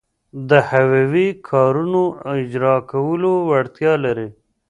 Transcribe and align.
د 0.49 0.51
حیوي 0.69 1.27
کارونو 1.49 2.01
د 2.11 2.13
اجراکولو 2.41 3.31
وړتیا 3.49 3.93
لري. 4.05 4.27